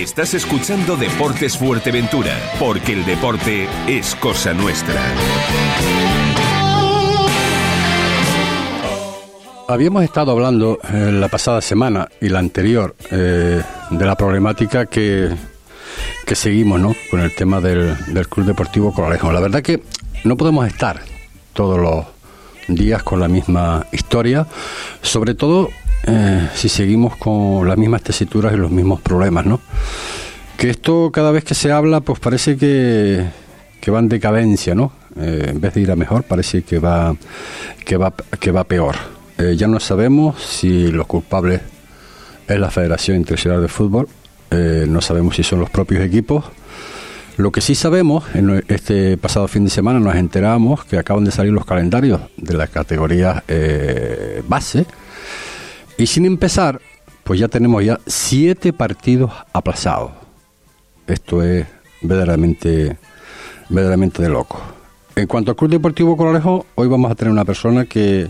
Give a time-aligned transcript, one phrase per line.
[0.00, 4.98] Estás escuchando Deportes Fuerteventura, porque el deporte es cosa nuestra.
[9.68, 15.36] Habíamos estado hablando eh, la pasada semana y la anterior eh, de la problemática que,
[16.24, 16.96] que seguimos ¿no?
[17.10, 19.30] con el tema del, del Club Deportivo Coralejo.
[19.30, 19.82] La verdad que
[20.24, 21.02] no podemos estar
[21.52, 22.06] todos los
[22.74, 24.46] días con la misma historia,
[25.02, 25.70] sobre todo
[26.06, 29.60] eh, si seguimos con las mismas tesituras y los mismos problemas, ¿no?
[30.56, 33.26] Que esto cada vez que se habla, pues parece que,
[33.80, 34.92] que va en decadencia, ¿no?
[35.16, 37.14] Eh, en vez de ir a mejor, parece que va,
[37.84, 38.96] que va, que va peor.
[39.38, 41.60] Eh, ya no sabemos si los culpables
[42.48, 44.08] es la Federación Internacional de Fútbol,
[44.50, 46.44] no sabemos si son los propios equipos.
[47.40, 51.30] Lo que sí sabemos, en este pasado fin de semana nos enteramos que acaban de
[51.30, 53.42] salir los calendarios de las categorías
[54.46, 54.84] base
[55.96, 56.82] y sin empezar,
[57.24, 60.10] pues ya tenemos ya siete partidos aplazados.
[61.06, 61.66] Esto es
[62.02, 62.98] verdaderamente,
[63.70, 64.60] verdaderamente de loco.
[65.16, 68.28] En cuanto al Club Deportivo Coralejo, hoy vamos a tener una persona que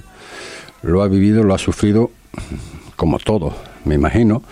[0.83, 2.13] lo ha vivido, lo ha sufrido,
[2.95, 4.45] como todo, me imagino,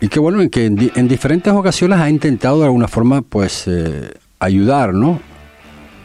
[0.00, 4.12] y que bueno, en que en, diferentes ocasiones ha intentado de alguna forma, pues, eh,
[4.38, 5.20] ayudar, ¿no?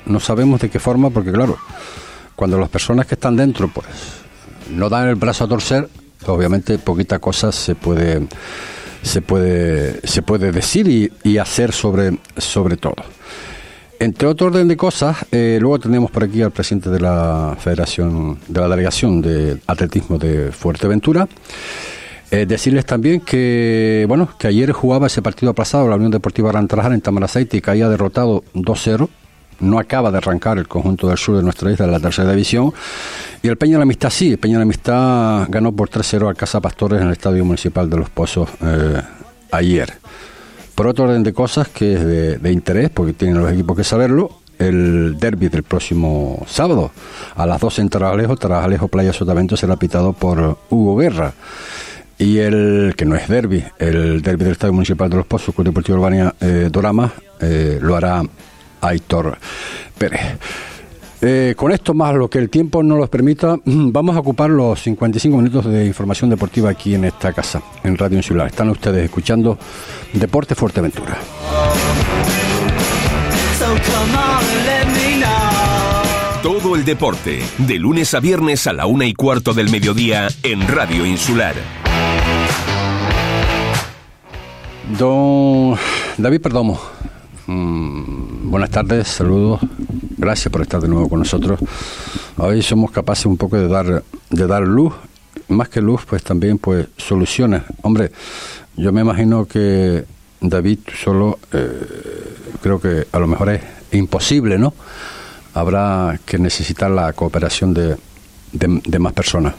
[0.06, 1.58] No sabemos de qué forma, porque claro,
[2.36, 3.88] cuando las personas que están dentro, pues,
[4.70, 5.90] no dan el brazo a torcer,
[6.28, 8.28] obviamente poquita cosa se puede
[9.02, 12.96] se puede se puede decir y, hacer sobre sobre todo
[14.00, 18.38] entre otro orden de cosas, eh, luego tenemos por aquí al presidente de la Federación,
[18.48, 21.30] de la Delegación de Atletismo de Fuerteventura.
[22.36, 26.92] Eh, decirles también que, bueno, que ayer jugaba ese partido aplazado, la Unión Deportiva Rantrajar
[26.92, 29.08] en Tamaraceite y caía derrotado 2-0
[29.62, 32.74] no acaba de arrancar el conjunto del sur de nuestra isla de la tercera división.
[33.42, 36.28] Y el Peña de la Amistad sí, el Peña de la Amistad ganó por 3-0
[36.28, 39.02] al Casa Pastores en el Estadio Municipal de Los Pozos eh,
[39.52, 39.94] ayer.
[40.76, 44.42] Por otro orden de cosas que es de, interés, porque tienen los equipos que saberlo,
[44.60, 46.92] el derby del próximo sábado
[47.38, 51.34] a las 12 en Tarajalejo, Tarajalejo Playa Sotavento será pitado por Hugo Guerra.
[52.18, 55.68] Y el, que no es derby, el derby del Estadio Municipal de Los Pozos, Club
[55.68, 57.12] Deportivo Urbania eh, Dorama,
[57.42, 58.24] eh, lo hará
[58.82, 59.38] Aitor
[59.98, 60.38] Pérez.
[61.22, 64.82] Eh, con esto más lo que el tiempo no nos permita, vamos a ocupar los
[64.82, 68.48] 55 minutos de información deportiva aquí en esta casa, en Radio Insular.
[68.48, 69.58] Están ustedes escuchando
[70.14, 71.18] Deporte Fuerteventura.
[76.44, 80.68] Todo el deporte, de lunes a viernes a la una y cuarto del mediodía en
[80.68, 81.85] Radio Insular.
[84.98, 85.78] Don
[86.18, 86.80] David Perdomo,
[87.48, 89.60] Mm, buenas tardes, saludos,
[90.18, 91.60] gracias por estar de nuevo con nosotros.
[92.38, 94.94] Hoy somos capaces un poco de dar, de dar luz,
[95.50, 97.62] más que luz, pues también pues soluciones.
[97.84, 98.12] Hombre,
[98.76, 100.06] yo me imagino que
[100.42, 104.74] David solo, eh, creo que a lo mejor es imposible, ¿no?
[105.54, 107.96] Habrá que necesitar la cooperación de,
[108.52, 109.54] de, más personas.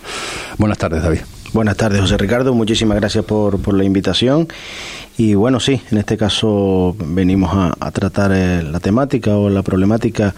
[0.58, 1.20] Buenas tardes, David.
[1.56, 2.52] Buenas tardes, José Ricardo.
[2.52, 4.46] Muchísimas gracias por, por la invitación
[5.16, 7.50] y bueno, sí, en este caso venimos
[7.80, 10.34] a, tratar eh, la temática o la problemática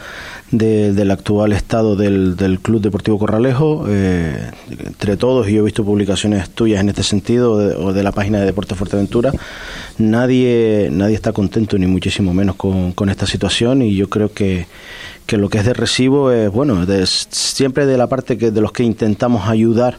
[0.53, 3.87] del actual estado del, Club Deportivo Corralejo.
[3.89, 4.49] Eh,
[4.87, 8.39] entre todos, y yo he visto publicaciones tuyas en este sentido, o de la página
[8.39, 9.33] de Deportes Fuerteventura,
[9.99, 14.69] nadie, nadie está contento, ni muchísimo menos con, con esta situación, y yo creo que,
[15.27, 18.71] que lo que es de recibo es, bueno, siempre de la parte que de los
[18.71, 19.99] que intentamos ayudar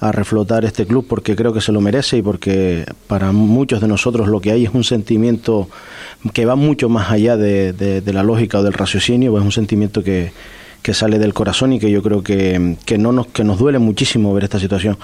[0.00, 3.88] a reflotar este club porque creo que se lo merece y porque para muchos de
[3.88, 5.68] nosotros lo que hay es un sentimiento
[6.32, 10.04] que va mucho más allá de, de, la lógica o del raciocinio, es un sentimiento
[10.04, 10.32] que,
[10.82, 13.78] que sale del corazón y que yo creo que, que, no nos, que nos duele
[13.78, 14.98] muchísimo ver esta situación.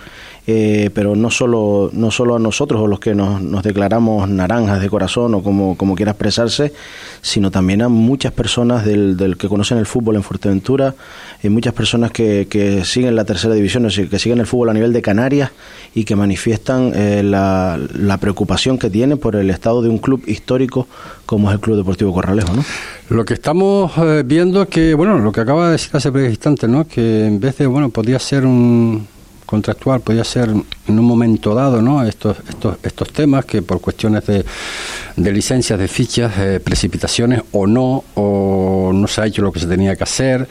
[0.47, 4.83] Eh, pero no solo, no solo a nosotros o los que nos, nos declaramos naranjas
[4.83, 6.75] de corazón o como, como quiera expresarse,
[7.23, 10.95] sino también a muchas personas del, del que conocen el fútbol en Fuerteventura,
[11.45, 14.95] y muchas personas que, que siguen la tercera división, que siguen el fútbol a nivel
[14.95, 15.51] de Canarias
[15.95, 20.23] y que manifiestan eh, la, la, preocupación que tienen por el estado de un club
[20.27, 20.89] histórico
[21.27, 22.55] como es el Club Deportivo Corralejo.
[22.55, 22.65] ¿no?
[23.11, 26.71] Lo que estamos eh, viendo es que, bueno, lo que acaba de decir hace instantes,
[26.71, 26.87] ¿no?
[26.87, 29.07] que en vez de, bueno, podría ser un
[29.45, 32.03] contractual podía ser en un momento dado ¿no?
[32.03, 34.45] estos, estos, estos temas que por cuestiones de,
[35.17, 39.61] de licencias, de fichas, eh, precipitaciones o no, o no se ha hecho lo que
[39.61, 40.49] se tenía que hacer.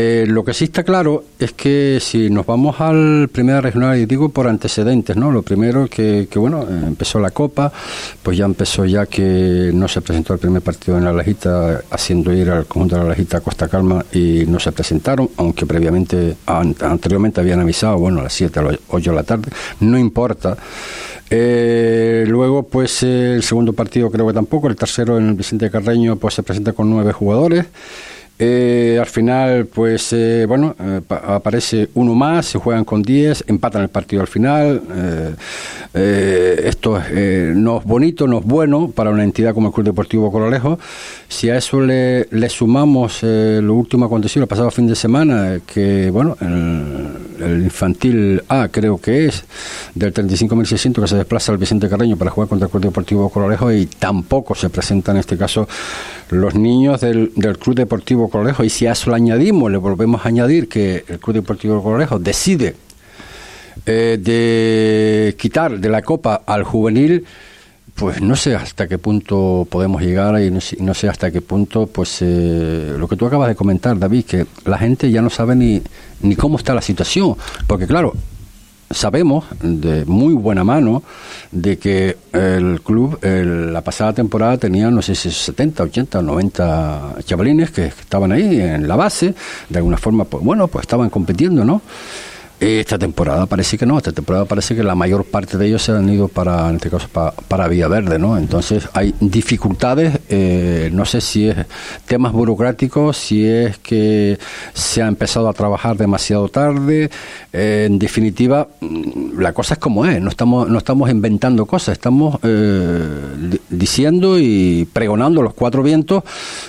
[0.00, 4.06] Eh, lo que sí está claro es que si nos vamos al Primera Regional, y
[4.06, 5.32] digo por antecedentes, ¿no?
[5.32, 7.72] Lo primero que, que, bueno, empezó la Copa,
[8.22, 12.32] pues ya empezó ya que no se presentó el primer partido en la Lajita, haciendo
[12.32, 16.36] ir al conjunto de la Lajita a Costa Calma y no se presentaron, aunque previamente,
[16.46, 19.50] anteriormente habían avisado, bueno, a las 7, a las 8 de la tarde,
[19.80, 20.56] no importa.
[21.28, 26.14] Eh, luego, pues el segundo partido creo que tampoco, el tercero en el Vicente Carreño,
[26.14, 27.66] pues se presenta con nueve jugadores.
[28.40, 33.82] Eh, al final, pues eh, bueno, eh, aparece uno más, se juegan con 10, empatan
[33.82, 35.36] el partido al final.
[35.94, 37.00] Esto
[37.54, 40.78] no es bonito, no es bueno para una entidad como el Club Deportivo Coralejo.
[41.28, 46.36] Si a eso le, sumamos lo último acontecido el pasado fin de semana, que bueno,
[46.40, 49.44] el, infantil A creo que es
[49.94, 53.72] del 35.600 que se desplaza al Vicente Carreño para jugar contra el Club Deportivo Coralejo
[53.72, 55.68] y tampoco se presenta en este caso
[56.30, 58.64] los niños del, del Club Deportivo Coralejo.
[58.64, 62.18] Y si a eso le añadimos, le volvemos a añadir que el Club Deportivo Coralejo
[62.18, 62.74] decide
[63.90, 67.24] eh, de quitar de la Copa al juvenil,
[67.94, 72.18] pues no sé hasta qué punto podemos llegar y no sé, hasta qué punto, pues
[72.20, 75.80] eh, lo que tú acabas de comentar, David, que la gente ya no sabe ni,
[76.20, 77.34] ni cómo está la situación.
[77.66, 78.12] Porque claro,
[78.90, 81.02] sabemos de muy buena mano
[81.50, 87.14] de que el club la pasada temporada tenía no sé si 70, 80 o 90
[87.24, 89.34] chavalines que, estaban ahí en la base,
[89.68, 91.80] de alguna forma, pues bueno, pues estaban compitiendo, ¿no?
[92.60, 95.92] Esta temporada parece que no, esta temporada parece que la mayor parte de ellos se
[95.92, 98.36] han ido para, en este caso, para, para Verde, ¿no?
[98.36, 101.56] Entonces hay dificultades, eh, no sé si es
[102.06, 104.38] temas burocráticos, si es que
[104.74, 107.10] se ha empezado a trabajar demasiado tarde,
[107.52, 111.92] eh, en definitiva, mm, la cosa es como es, no estamos, no estamos inventando cosas,
[111.92, 116.24] estamos eh, diciendo y pregonando los cuatro vientos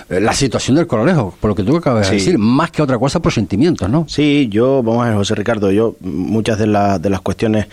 [0.08, 3.20] la situación del Coralejo, por lo que tú acabas de decir, más que otra cosa
[3.20, 4.04] por sentimientos, ¿no?
[4.08, 7.66] Sí, yo, vamos a ver, José Ricardo, yo muchas de, de las cuestiones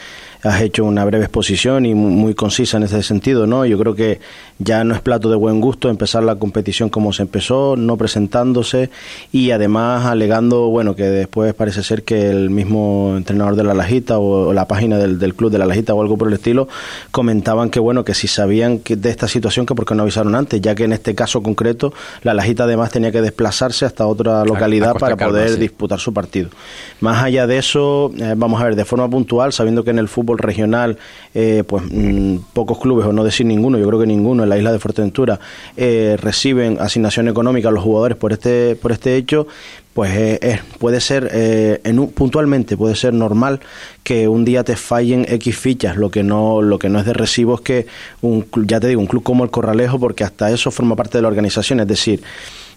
[0.47, 3.65] has hecho una breve exposición y muy, concisa en ese sentido, ¿no?
[3.65, 4.19] Yo creo que
[4.59, 8.89] ya no es plato de buen gusto empezar la competición como se empezó, no presentándose
[9.31, 14.19] y además alegando, bueno, que después parece ser que el mismo entrenador de la Lajita
[14.19, 16.67] o, la página del, del, club de la Lajita o algo por el estilo
[17.11, 20.35] comentaban que, bueno, que si sabían que de esta situación que por qué no avisaron
[20.35, 21.93] antes, ya que en este caso concreto
[22.23, 26.49] la Lajita además tenía que desplazarse hasta otra localidad para poder disputar su partido.
[26.99, 30.07] Más allá de eso, eh, vamos a ver, de forma puntual, sabiendo que en el
[30.07, 30.97] fútbol regional,
[31.33, 34.57] eh, pues mm, pocos clubes, o no decir ninguno, yo creo que ninguno en la
[34.57, 35.39] isla de Fuerteventura
[35.75, 39.47] eh, reciben asignación económica a los jugadores por este, por este hecho,
[39.93, 43.61] pues eh, puede ser en puntualmente puede ser normal
[44.03, 47.13] que un día te fallen x fichas lo que no lo que no es de
[47.13, 47.87] recibo es que
[48.21, 51.23] un ya te digo un club como el Corralejo porque hasta eso forma parte de
[51.23, 52.21] la organización es decir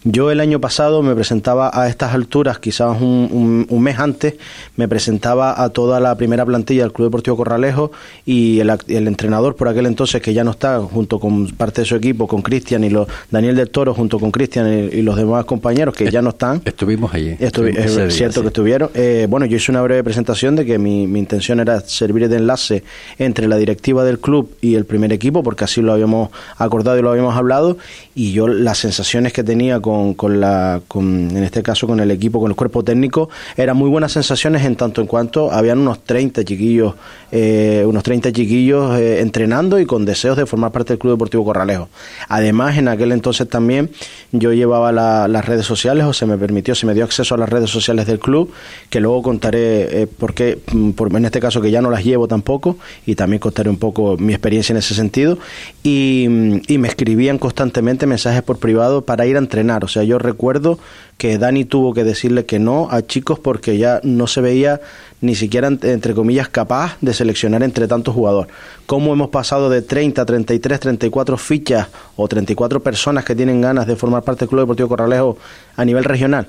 [0.04, 4.34] yo el año pasado me presentaba a estas alturas, quizás un, mes antes,
[4.76, 7.92] me presentaba a toda la primera plantilla del Club Deportivo Corralejo
[8.24, 11.96] y el, entrenador por aquel entonces, que ya no está, junto con parte de su
[11.96, 15.94] equipo, con Cristian y los Daniel del Toro, junto con Cristian y, los demás compañeros
[15.94, 16.62] que ya no están.
[16.64, 17.36] Estuvimos allí.
[17.38, 18.90] es cierto que estuvieron.
[18.94, 22.36] Eh, bueno, yo hice una breve presentación de que mi, mi intención era servir de
[22.36, 22.84] enlace
[23.18, 27.02] entre la directiva del club y el primer equipo, porque así lo habíamos acordado y
[27.02, 27.76] lo habíamos hablado,
[28.14, 32.10] y yo las sensaciones que tenía con con, la, con, en este caso con el
[32.10, 36.02] equipo, con el cuerpo técnico, eran muy buenas sensaciones en tanto en cuanto habían unos
[36.04, 36.94] 30 chiquillos,
[37.32, 41.44] eh, unos 30 chiquillos eh, entrenando y con deseos de formar parte del Club Deportivo
[41.44, 41.88] Corralejo.
[42.28, 43.90] Además, en aquel entonces también
[44.32, 47.48] yo llevaba las redes sociales o se me permitió, se me dio acceso a las
[47.48, 48.52] redes sociales del club,
[48.88, 52.04] que luego contaré eh, por qué, mm, por, en este caso que ya no las
[52.04, 52.76] llevo tampoco,
[53.06, 55.38] y también contaré un poco mi experiencia en ese sentido,
[55.82, 60.02] y, mm, y me escribían constantemente mensajes por privado para ir a entrenar o sea,
[60.02, 60.78] yo recuerdo
[61.18, 64.80] que Dani tuvo que decirle que no a chicos porque ya no se veía
[65.20, 68.52] ni siquiera, entre comillas, capaz de seleccionar entre tantos jugadores.
[68.86, 73.96] ¿Cómo hemos pasado de 30, 33, 34 fichas o 34 personas que tienen ganas de
[73.96, 75.36] formar parte del Club Deportivo Corralejo
[75.76, 76.46] a nivel regional?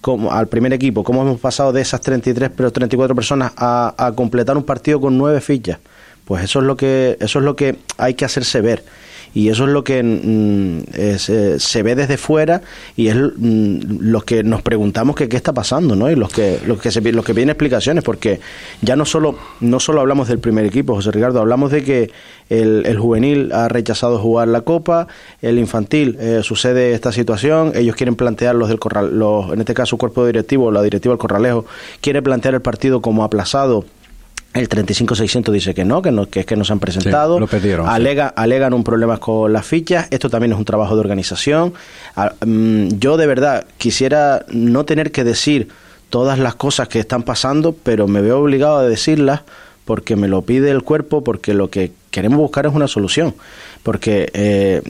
[0.00, 4.12] Como, al primer equipo, cómo hemos pasado de esas 33 pero 34 personas a, a
[4.12, 5.78] completar un partido con nueve fichas.
[6.24, 8.84] Pues eso es lo que eso es lo que hay que hacerse ver
[9.34, 12.62] y eso es lo que mm, eh, se ve desde fuera
[12.96, 16.10] y es mm, lo que nos preguntamos que qué está pasando, ¿no?
[16.10, 18.40] Y los que los que se, los que piden explicaciones porque
[18.80, 22.10] ya no solo no solo hablamos del primer equipo, José Ricardo, hablamos de que
[22.50, 25.08] el, juvenil ha rechazado jugar la Copa,
[25.40, 29.72] el infantil eh, sucede esta situación, ellos quieren plantear los del corral, los, en este
[29.72, 31.64] caso el cuerpo directivo, la directiva del Corralejo
[32.00, 33.84] quiere plantear el partido como aplazado
[34.54, 37.40] el 35600 dice que no, que no, que es que no se han presentado.
[37.40, 40.08] lo pidieron, Alega, Alegan un problema con las fichas.
[40.10, 41.72] Esto también es un trabajo de organización.
[42.16, 45.68] Ah, mm, yo de verdad quisiera no tener que decir
[46.10, 49.40] todas las cosas que están pasando, pero me veo obligado a decirlas
[49.86, 53.34] porque me lo pide el cuerpo, porque lo que queremos buscar es una solución.
[53.82, 54.82] Porque eh,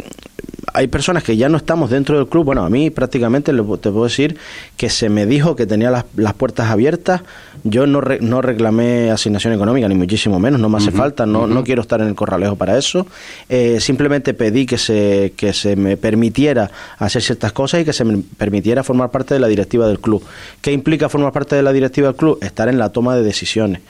[0.75, 2.45] hay personas que ya no estamos dentro del club.
[2.45, 4.37] Bueno, a mí prácticamente te puedo decir
[4.77, 7.23] que se me dijo que tenía las, las puertas abiertas.
[7.65, 11.63] Yo no, no reclamé asignación económica, ni muchísimo menos, no me hace falta, no, no
[11.63, 13.07] quiero estar en el corralejo para eso.
[13.49, 18.05] Eh, simplemente pedí que se, que se me permitiera hacer ciertas cosas y que se
[18.05, 20.25] me permitiera formar parte de la directiva del club.
[20.61, 22.39] ¿Qué implica formar parte de la directiva del club?
[22.41, 23.81] Estar en la toma de decisiones.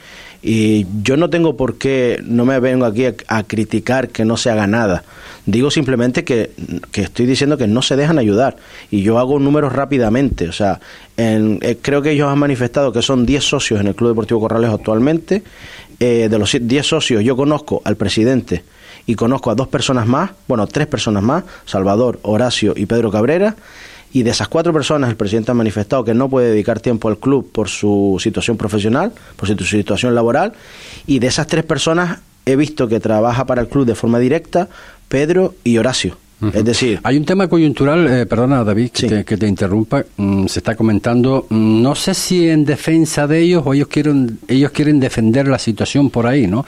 [0.43, 4.49] Y yo no tengo por qué, no me vengo aquí a, criticar que no se
[4.49, 5.05] haga nada.
[5.45, 6.51] Digo simplemente que,
[6.93, 8.57] estoy diciendo que no se dejan ayudar.
[8.91, 10.49] Y yo hago números rápidamente.
[10.49, 10.81] O sea,
[11.15, 14.69] eh, creo que ellos han manifestado que son 10 socios en el Club Deportivo Corrales
[14.69, 15.43] actualmente.
[15.99, 18.63] Eh, de los 10 socios yo conozco al presidente
[19.05, 23.55] y conozco a dos personas más, bueno, tres personas más, Salvador, Horacio y Pedro Cabrera
[24.13, 27.17] y de esas cuatro personas el presidente ha manifestado que no puede dedicar tiempo al
[27.17, 30.53] club por su situación profesional, por su situación laboral,
[31.07, 34.69] y de esas tres personas he visto que trabaja para el club de forma directa
[35.07, 36.17] Pedro y Horacio.
[36.53, 40.75] Es decir, hay un tema coyuntural, eh, perdona David que, te, interrumpa, mm, se está
[40.75, 45.47] comentando, mm, no sé si en defensa de ellos o ellos quieren, ellos quieren defender
[45.47, 46.65] la situación por ahí, ¿no?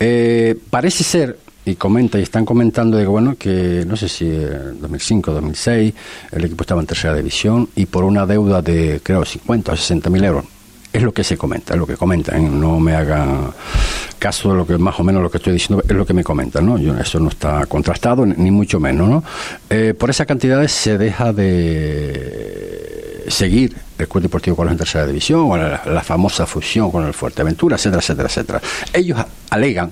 [0.00, 4.24] Eh, parece ser y comenta y están comentando de que bueno que no sé si
[4.24, 5.94] en 2005 2006
[6.30, 10.08] el equipo estaba en tercera división y por una deuda de creo 50 o 60
[10.08, 10.44] mil euros.
[10.92, 12.48] Es lo que se comenta es lo que comentan ¿eh?
[12.48, 13.52] no me haga
[14.18, 16.22] caso de lo que más o menos lo que estoy diciendo es lo que me
[16.22, 19.24] comentan no Yo, eso no está contrastado ni mucho menos no
[19.68, 25.50] eh, por esas cantidades se deja de seguir el Club Deportivo con en tercera división
[25.50, 28.62] o la, la famosa fusión con el Fuerteventura etcétera etcétera etcétera.
[28.92, 29.18] Ellos
[29.50, 29.90] alegan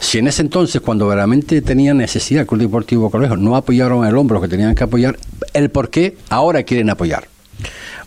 [0.00, 4.16] si en ese entonces, cuando realmente tenían necesidad el Club Deportivo Colegio, no apoyaron el
[4.16, 5.18] hombro que tenían que apoyar,
[5.52, 7.28] el por qué ahora quieren apoyar.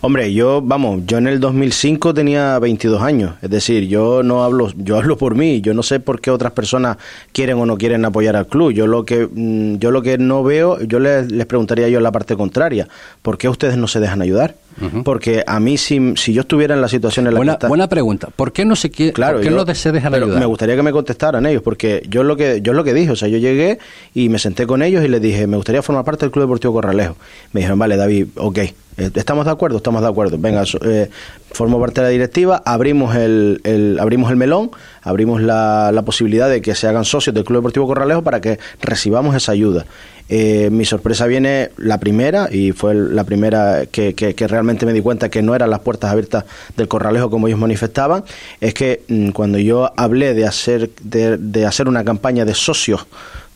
[0.04, 4.72] Hombre, yo, vamos, yo en el 2005 tenía 22 años, es decir, yo no hablo,
[4.76, 6.98] yo hablo por mí, yo no sé por qué otras personas
[7.32, 8.72] quieren o no quieren apoyar al club.
[8.72, 12.04] Yo lo que, mm, yo lo que no veo, yo les, les preguntaría yo en
[12.04, 12.88] la parte contraria,
[13.22, 14.56] ¿por qué ustedes no se dejan ayudar?
[15.04, 17.88] Porque a mí, si, si yo estuviera en la situación en la buena, que Buena
[17.88, 18.30] pregunta.
[18.36, 20.40] ¿Por qué no se quiere, claro, ¿por qué no se dejan ayudar?
[20.40, 23.16] Me gustaría que me contestaran ellos, porque yo lo que yo lo que dije, o
[23.16, 23.80] sea, yo llegué
[24.14, 26.74] y me senté con ellos y les dije, me gustaría formar parte del Club Deportivo
[26.74, 27.18] Corralejo.
[27.52, 28.60] Me dijeron, vale, David, ok,
[28.98, 29.78] ¿estamos de acuerdo?
[29.78, 30.38] Estamos de acuerdo.
[30.40, 31.10] Venga, eh,
[31.52, 34.72] formo parte de la directiva, abrimos el, el abrimos el melón,
[35.02, 38.60] abrimos la, la, posibilidad de que se hagan socios del Club Deportivo Corralejo para que
[38.82, 39.86] recibamos esa ayuda.
[40.34, 45.02] Eh, mi sorpresa viene la primera, y fue la primera que, que, realmente me di
[45.02, 46.46] cuenta que no eran las puertas abiertas
[46.78, 48.24] del Corralejo como ellos manifestaban,
[48.62, 53.08] es que mm, cuando yo hablé de hacer, de, de hacer una campaña de socios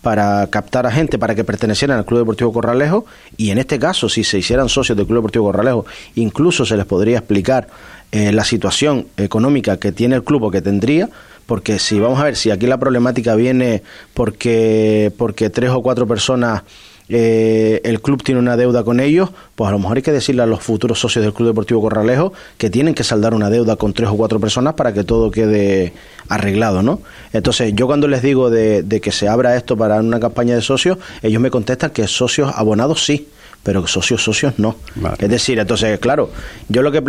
[0.06, 3.08] para captar a gente para que pertenecieran al Club Deportivo Corralejo
[3.38, 6.86] y en este caso si se hicieran socios del Club Deportivo Corralejo incluso se les
[6.86, 7.70] podría explicar
[8.12, 11.10] eh, la situación económica que tiene el club o que tendría
[11.48, 13.82] porque si vamos a ver, si aquí la problemática viene
[14.14, 16.62] porque, porque tres o cuatro personas
[17.10, 20.42] eh, el club tiene una deuda con ellos, pues a lo mejor hay que decirle
[20.42, 23.94] a los futuros socios del Club Deportivo Corralejo que tienen que saldar una deuda con
[23.94, 25.94] tres o cuatro personas para que todo quede
[26.30, 27.02] arreglado, ¿no?
[27.34, 30.62] Entonces, yo cuando les digo de, de que se abra esto para una campaña de
[30.62, 33.28] socios, ellos me contestan que socios abonados sí,
[33.66, 34.76] pero socios, socios no.
[35.18, 36.30] Es decir, entonces, claro,
[36.70, 37.02] yo lo que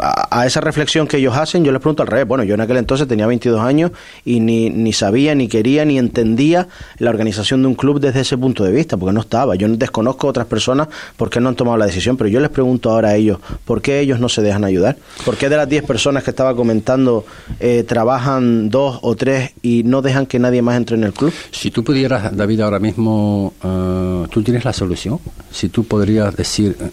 [0.00, 2.26] a, esa reflexión que ellos hacen, yo les pregunto al revés.
[2.26, 3.90] Bueno, yo en aquel entonces tenía 22 años
[4.24, 6.66] y ni, ni sabía, ni quería, ni entendía
[6.96, 9.54] la organización de un club desde ese punto de vista, porque no estaba.
[9.54, 12.48] Yo desconozco a otras personas por qué no han tomado la decisión, pero yo les
[12.48, 14.96] pregunto ahora a ellos, ¿por qué ellos no se dejan ayudar?
[15.26, 17.26] ¿Por qué de las 10 personas que estaba comentando
[17.60, 21.32] eh, trabajan dos o tres y no dejan que nadie más entre en el club?
[21.50, 25.20] Si tú pudieras, David, ahora mismo, uh, tú tienes la solución.
[25.50, 26.90] Si tú podrías decir, eh,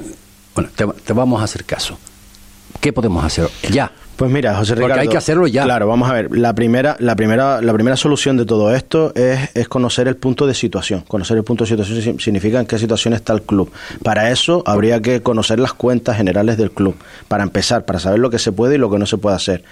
[0.56, 1.98] bueno, te, vamos a hacer caso.
[2.80, 3.92] ¿Qué podemos hacer ya?
[4.16, 4.90] Pues mira, José Ricardo.
[4.90, 5.64] Porque hay que hacerlo ya.
[5.64, 6.38] Claro, vamos a ver.
[6.38, 10.46] La primera, la primera, la primera solución de todo esto es, es conocer el punto
[10.46, 11.06] de situación.
[11.08, 13.72] Conocer el punto de situación significa en qué situación está el club.
[14.04, 16.96] Para eso habría que conocer las cuentas generales del club.
[17.30, 19.64] Para empezar, para saber lo que se puede y lo que no se puede hacer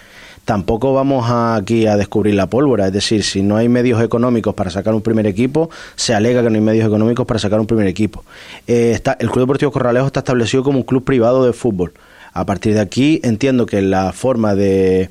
[0.47, 2.87] tampoco vamos aquí a descubrir la pólvora.
[2.87, 6.49] Es decir, si no hay medios económicos para sacar un primer equipo, se alega que
[6.49, 8.23] no hay medios económicos para sacar un primer equipo.
[8.65, 11.91] Eh, está, el Club Deportivo Corralejo está establecido como un club privado de fútbol.
[12.31, 15.09] A partir de aquí entiendo que la forma de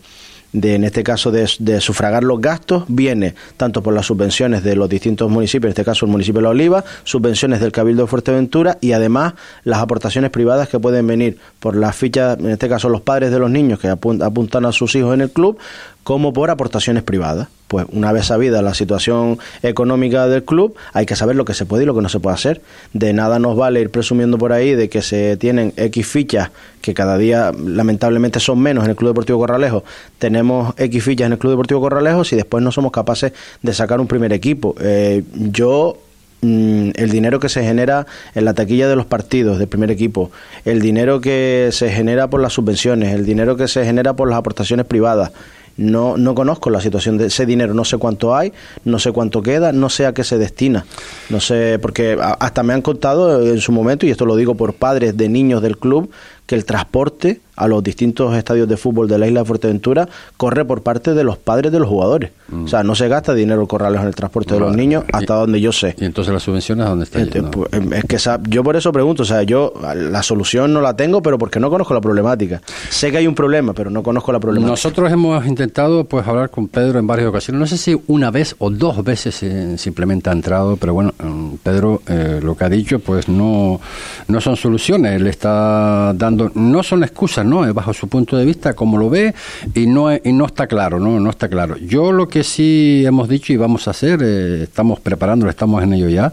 [0.56, 1.46] de, en este caso, de,
[1.80, 6.06] sufragar los gastos, viene tanto por las subvenciones de los distintos municipios, en este caso
[6.06, 10.68] el municipio de La Oliva, subvenciones del Cabildo de Fuerteventura y además las aportaciones privadas
[10.68, 13.88] que pueden venir por las fichas, en este caso los padres de los niños que
[13.88, 15.58] apuntan a sus hijos en el club,
[16.04, 17.48] como por aportaciones privadas.
[17.66, 21.66] Pues una vez sabida la situación económica del club, hay que saber lo que se
[21.66, 22.62] puede y lo que no se puede hacer.
[22.92, 26.94] De nada nos vale ir presumiendo por ahí de que se tienen X fichas, que
[26.94, 29.82] cada día lamentablemente son menos en el Club Deportivo Corralejo.
[30.20, 33.98] Tenemos X fichas en el Club Deportivo Corralejo y después no somos capaces de sacar
[33.98, 34.76] un primer equipo.
[34.78, 35.98] Eh, yo
[36.46, 40.30] mm, el dinero que se genera en la taquilla de los partidos del primer equipo,
[40.64, 44.38] el dinero que se genera por las subvenciones, el dinero que se genera por las
[44.38, 45.32] aportaciones privadas,
[45.76, 48.52] no, no conozco la situación de ese dinero, no sé cuánto hay,
[48.84, 50.86] no sé cuánto queda, no sé a qué se destina.
[51.28, 54.74] No sé, porque hasta me han contado en su momento, y esto lo digo por
[54.74, 56.10] padres de niños del club,
[56.46, 60.64] que el transporte a los distintos estadios de fútbol de la isla de Fuerteventura corre
[60.64, 62.30] por parte de los padres de los jugadores.
[62.48, 62.64] Mm.
[62.64, 65.60] O sea, no se gasta dinero Corrales en el transporte de los niños hasta donde
[65.60, 65.96] yo sé.
[65.98, 67.50] ¿Y entonces las subvenciones dónde están?
[67.50, 70.94] Pues, em, es que yo por eso pregunto, o sea, yo la solución no la
[70.94, 72.60] tengo, pero porque no conozco la problemática.
[72.90, 74.72] Sé que hay un problema, pero no conozco la problemática.
[74.72, 77.58] Nosotros hemos intentado pues hablar con Pedro en varias ocasiones.
[77.58, 79.44] No sé si una vez o dos veces
[79.80, 83.80] simplemente ha entrado, pero bueno, mm, Pedro eh, lo que ha dicho pues no,
[84.28, 85.16] no son soluciones.
[85.16, 87.72] Él está dando no son excusas, ¿no?
[87.72, 89.34] Bajo su punto de vista, como lo ve,
[89.74, 91.18] y no, y no está claro, ¿no?
[91.20, 91.76] No está claro.
[91.76, 95.94] Yo lo que sí hemos dicho y vamos a hacer, eh, estamos preparándolo, estamos en
[95.94, 96.32] ello ya,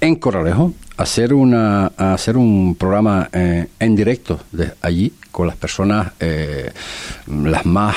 [0.00, 6.12] en Corralejo, hacer una hacer un programa eh, en directo de allí con las personas
[6.20, 6.70] eh,
[7.26, 7.96] las más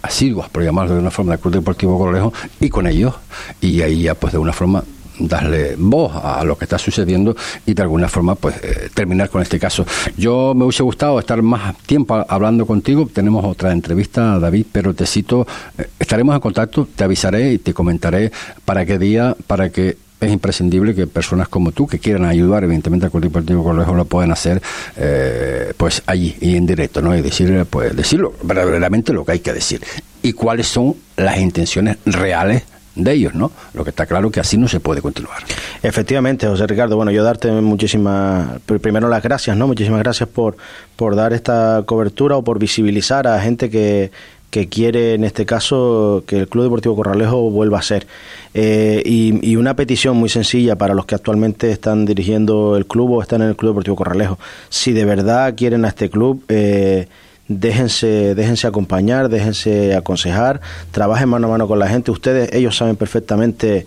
[0.00, 3.14] asiduas por llamarlo de una forma del Club Deportivo Corralejo y con ellos
[3.60, 4.84] y ahí ya pues de una forma
[5.18, 9.42] darle voz a lo que está sucediendo y de alguna forma pues eh, terminar con
[9.42, 9.86] este caso.
[10.16, 15.06] Yo me hubiese gustado estar más tiempo hablando contigo, tenemos otra entrevista, David, pero te
[15.06, 15.46] cito,
[15.76, 18.32] eh, estaremos en contacto, te avisaré y te comentaré
[18.64, 23.06] para qué día, para que es imprescindible que personas como tú que quieran ayudar, evidentemente
[23.06, 24.60] al Club Deportivo Colegio lo pueden hacer
[24.96, 27.16] eh, pues allí y en directo, ¿no?
[27.16, 29.80] Y decir, pues decirlo verdaderamente lo que hay que decir.
[30.22, 32.64] Y cuáles son las intenciones reales
[32.98, 33.50] de ellos, ¿no?
[33.74, 35.42] Lo que está claro que así no se puede continuar.
[35.82, 36.96] Efectivamente, José Ricardo.
[36.96, 39.66] Bueno, yo darte muchísimas, primero las gracias, ¿no?
[39.66, 40.56] Muchísimas gracias por,
[40.96, 44.10] por dar esta cobertura o por visibilizar a gente que,
[44.50, 48.06] que quiere, en este caso, que el Club Deportivo Corralejo vuelva a ser.
[48.54, 53.22] Eh, y, una petición muy sencilla para los que actualmente están dirigiendo el club o
[53.22, 54.38] están en el Club Deportivo Corralejo.
[54.68, 57.08] Si de verdad quieren a este club, eh,
[57.48, 62.10] déjense, déjense acompañar, déjense aconsejar, trabajen mano a mano con la gente.
[62.10, 63.86] Ustedes, ellos saben perfectamente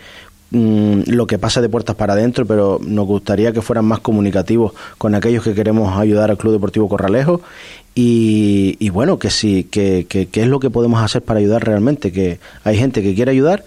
[0.50, 4.74] mm, lo que pasa de puertas para adentro, pero nos gustaría que fueran más comunicativos
[4.98, 7.42] con aquellos que queremos ayudar al Club Deportivo Corralejo.
[7.94, 12.40] Y, bueno, que sí, que, que, es lo que podemos hacer para ayudar realmente, que
[12.64, 13.66] hay gente que quiere ayudar.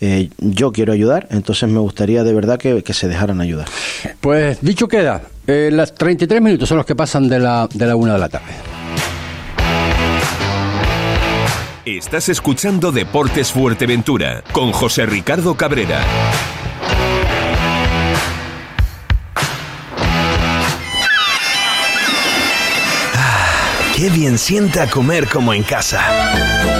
[0.00, 3.68] Eh, yo quiero ayudar, entonces me gustaría de verdad que, se dejaran ayudar.
[4.20, 7.94] Pues dicho queda, eh, las 33 minutos son los que pasan de la, de la
[7.96, 8.69] una de la tarde.
[11.96, 16.00] Estás escuchando Deportes Fuerteventura con José Ricardo Cabrera.
[23.12, 26.79] Ah, qué bien sienta comer como en casa.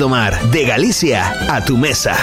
[0.01, 2.17] Domar, de Galicia a tu mesa.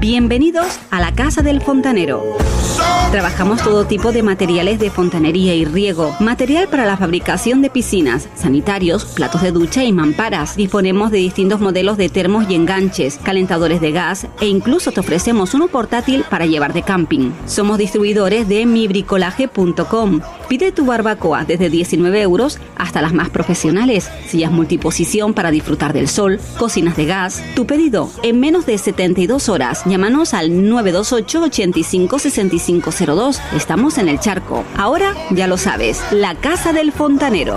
[0.00, 2.36] Bienvenidos a la Casa del Fontanero.
[3.10, 8.28] Trabajamos todo tipo de materiales de fontanería y riego, material para la fabricación de piscinas,
[8.34, 10.56] sanitarios, platos de ducha y mamparas.
[10.56, 15.54] Disponemos de distintos modelos de termos y enganches, calentadores de gas e incluso te ofrecemos
[15.54, 17.32] uno portátil para llevar de camping.
[17.46, 20.20] Somos distribuidores de mibricolaje.com.
[20.48, 26.08] Pide tu barbacoa desde 19 euros hasta las más profesionales, sillas multiposición para disfrutar del
[26.08, 27.42] sol, cocinas de gas.
[27.56, 29.86] Tu pedido en menos de 72 horas.
[29.88, 32.90] Llámanos al 928 85 65
[33.56, 34.64] Estamos en el charco.
[34.76, 37.56] Ahora ya lo sabes, la casa del fontanero.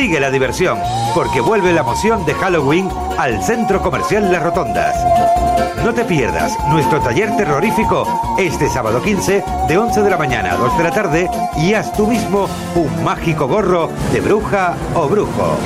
[0.00, 0.78] Sigue la diversión,
[1.14, 4.96] porque vuelve la emoción de Halloween al Centro Comercial Las Rotondas.
[5.84, 8.06] No te pierdas nuestro taller terrorífico
[8.38, 11.92] este sábado 15 de 11 de la mañana a 2 de la tarde y haz
[11.92, 15.58] tú mismo un mágico gorro de bruja o brujo.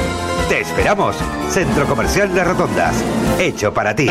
[0.48, 1.14] Te esperamos,
[1.50, 3.04] Centro Comercial Las Rotondas,
[3.38, 4.10] hecho para ti.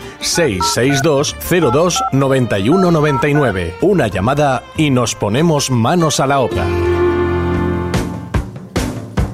[0.21, 1.35] 662
[1.71, 3.75] 02 91 99.
[3.81, 6.65] Una llamada y nos ponemos manos a la obra.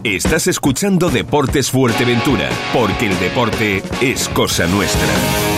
[0.04, 5.57] Estás escuchando Deportes Fuerteventura, porque el deporte es cosa nuestra.